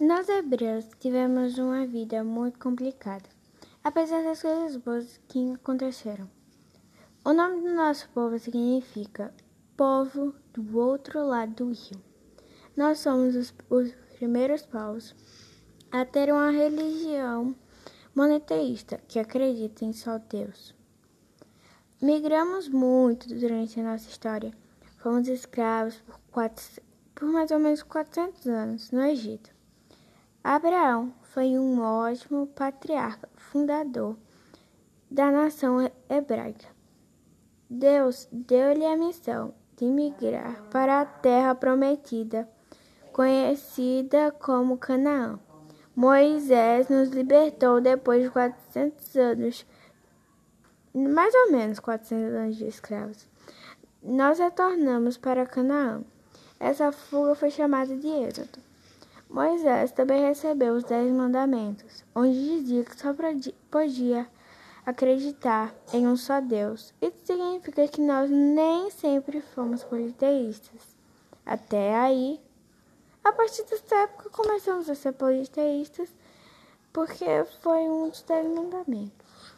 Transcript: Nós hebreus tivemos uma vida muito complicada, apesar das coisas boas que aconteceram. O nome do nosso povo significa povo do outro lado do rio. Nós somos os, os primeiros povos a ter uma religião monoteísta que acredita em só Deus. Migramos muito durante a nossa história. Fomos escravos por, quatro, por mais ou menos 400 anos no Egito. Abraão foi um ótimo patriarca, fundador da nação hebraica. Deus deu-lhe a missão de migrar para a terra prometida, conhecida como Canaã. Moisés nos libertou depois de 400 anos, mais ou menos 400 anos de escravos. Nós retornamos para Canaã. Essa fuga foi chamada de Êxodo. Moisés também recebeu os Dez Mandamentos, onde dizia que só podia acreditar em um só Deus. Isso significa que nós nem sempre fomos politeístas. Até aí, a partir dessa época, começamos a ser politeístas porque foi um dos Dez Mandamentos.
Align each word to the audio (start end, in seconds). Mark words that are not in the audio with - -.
Nós 0.00 0.28
hebreus 0.28 0.86
tivemos 1.00 1.58
uma 1.58 1.84
vida 1.84 2.22
muito 2.22 2.56
complicada, 2.60 3.28
apesar 3.82 4.22
das 4.22 4.40
coisas 4.40 4.76
boas 4.76 5.20
que 5.26 5.54
aconteceram. 5.54 6.30
O 7.24 7.32
nome 7.32 7.62
do 7.62 7.74
nosso 7.74 8.08
povo 8.10 8.38
significa 8.38 9.34
povo 9.76 10.36
do 10.52 10.78
outro 10.78 11.26
lado 11.26 11.52
do 11.52 11.72
rio. 11.72 12.00
Nós 12.76 13.00
somos 13.00 13.34
os, 13.34 13.52
os 13.68 13.92
primeiros 14.16 14.64
povos 14.64 15.16
a 15.90 16.04
ter 16.04 16.32
uma 16.32 16.52
religião 16.52 17.56
monoteísta 18.14 19.00
que 19.08 19.18
acredita 19.18 19.84
em 19.84 19.92
só 19.92 20.18
Deus. 20.18 20.76
Migramos 22.00 22.68
muito 22.68 23.26
durante 23.34 23.80
a 23.80 23.82
nossa 23.82 24.08
história. 24.08 24.54
Fomos 24.98 25.26
escravos 25.26 25.96
por, 26.06 26.20
quatro, 26.30 26.64
por 27.16 27.26
mais 27.26 27.50
ou 27.50 27.58
menos 27.58 27.82
400 27.82 28.46
anos 28.46 28.92
no 28.92 29.02
Egito. 29.02 29.57
Abraão 30.42 31.12
foi 31.22 31.58
um 31.58 31.80
ótimo 31.82 32.46
patriarca, 32.46 33.28
fundador 33.36 34.16
da 35.10 35.30
nação 35.30 35.90
hebraica. 36.08 36.66
Deus 37.68 38.28
deu-lhe 38.32 38.86
a 38.86 38.96
missão 38.96 39.52
de 39.76 39.84
migrar 39.84 40.62
para 40.70 41.00
a 41.00 41.04
terra 41.04 41.54
prometida, 41.54 42.48
conhecida 43.12 44.32
como 44.32 44.78
Canaã. 44.78 45.38
Moisés 45.94 46.88
nos 46.88 47.08
libertou 47.10 47.80
depois 47.80 48.22
de 48.22 48.30
400 48.30 49.16
anos, 49.16 49.66
mais 50.94 51.34
ou 51.34 51.52
menos 51.52 51.80
400 51.80 52.34
anos 52.34 52.56
de 52.56 52.66
escravos. 52.66 53.28
Nós 54.02 54.38
retornamos 54.38 55.18
para 55.18 55.44
Canaã. 55.44 56.02
Essa 56.60 56.92
fuga 56.92 57.34
foi 57.34 57.50
chamada 57.50 57.96
de 57.96 58.06
Êxodo. 58.06 58.67
Moisés 59.28 59.92
também 59.92 60.24
recebeu 60.24 60.74
os 60.74 60.84
Dez 60.84 61.12
Mandamentos, 61.12 62.02
onde 62.14 62.32
dizia 62.32 62.82
que 62.82 62.98
só 62.98 63.14
podia 63.70 64.26
acreditar 64.86 65.74
em 65.92 66.06
um 66.06 66.16
só 66.16 66.40
Deus. 66.40 66.94
Isso 67.00 67.18
significa 67.24 67.86
que 67.88 68.00
nós 68.00 68.30
nem 68.30 68.90
sempre 68.90 69.42
fomos 69.42 69.84
politeístas. 69.84 70.96
Até 71.44 71.94
aí, 71.94 72.40
a 73.22 73.30
partir 73.30 73.64
dessa 73.64 73.96
época, 73.96 74.30
começamos 74.30 74.88
a 74.88 74.94
ser 74.94 75.12
politeístas 75.12 76.08
porque 76.90 77.44
foi 77.62 77.80
um 77.80 78.08
dos 78.08 78.22
Dez 78.22 78.46
Mandamentos. 78.46 79.27